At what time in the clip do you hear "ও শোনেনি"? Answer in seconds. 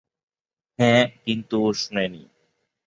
1.63-2.23